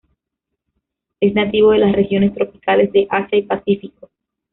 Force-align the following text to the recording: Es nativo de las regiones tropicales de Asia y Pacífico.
Es 1.19 1.35
nativo 1.35 1.69
de 1.73 1.77
las 1.77 1.91
regiones 1.95 2.33
tropicales 2.33 2.91
de 2.91 3.05
Asia 3.07 3.37
y 3.37 3.43
Pacífico. 3.43 4.09